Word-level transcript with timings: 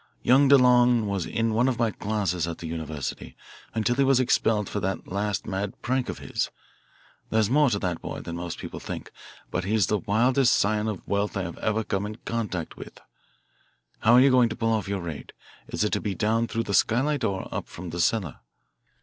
Young 0.23 0.49
DeLong 0.49 1.05
was 1.05 1.27
in 1.27 1.53
one 1.53 1.67
of 1.67 1.77
my 1.77 1.91
classes 1.91 2.47
at 2.47 2.57
the 2.57 2.65
university, 2.65 3.35
until 3.75 3.97
he 3.97 4.03
was 4.03 4.19
expelled 4.19 4.67
for 4.67 4.79
that 4.79 5.07
last 5.07 5.45
mad 5.45 5.79
prank 5.83 6.09
of 6.09 6.17
his. 6.17 6.49
There's 7.29 7.51
more 7.51 7.69
to 7.69 7.77
that 7.77 8.01
boy 8.01 8.21
than 8.21 8.35
most 8.35 8.57
people 8.57 8.79
think, 8.79 9.11
but 9.51 9.63
he's 9.63 9.85
the 9.85 9.99
wildest 9.99 10.55
scion 10.55 10.87
of 10.87 11.07
wealth 11.07 11.37
I 11.37 11.43
have 11.43 11.59
ever 11.59 11.83
come 11.83 12.07
in 12.07 12.15
contact 12.25 12.77
with. 12.77 12.99
How 13.99 14.13
are 14.13 14.19
you 14.19 14.31
going 14.31 14.49
to 14.49 14.55
pull 14.55 14.73
off 14.73 14.87
your 14.87 15.01
raid 15.01 15.33
is 15.67 15.83
it 15.83 15.91
to 15.91 16.01
be 16.01 16.15
down 16.15 16.47
through 16.47 16.63
the 16.63 16.73
skylight 16.73 17.23
or 17.23 17.47
up 17.53 17.67
from 17.67 17.91
the 17.91 18.01
cellar?" 18.01 18.37